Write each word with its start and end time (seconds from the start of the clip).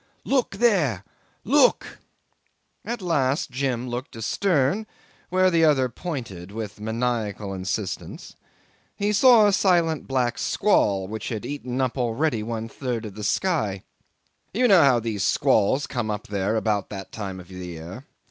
Look 0.23 0.55
there 0.55 1.03
look!" 1.43 1.99
'And 2.83 2.91
at 2.93 3.03
last 3.03 3.51
Jim 3.51 3.87
looked 3.87 4.15
astern 4.15 4.87
where 5.29 5.51
the 5.51 5.63
other 5.63 5.89
pointed 5.89 6.51
with 6.51 6.79
maniacal 6.81 7.53
insistence. 7.53 8.35
He 8.95 9.13
saw 9.13 9.45
a 9.45 9.53
silent 9.53 10.07
black 10.07 10.39
squall 10.39 11.07
which 11.07 11.29
had 11.29 11.45
eaten 11.45 11.79
up 11.79 11.99
already 11.99 12.41
one 12.41 12.67
third 12.67 13.05
of 13.05 13.13
the 13.13 13.23
sky. 13.23 13.83
You 14.55 14.67
know 14.67 14.81
how 14.81 14.99
these 14.99 15.21
squalls 15.23 15.85
come 15.85 16.09
up 16.09 16.25
there 16.29 16.55
about 16.55 16.89
that 16.89 17.11
time 17.11 17.39
of 17.39 17.47
the 17.49 17.63
year. 17.67 18.05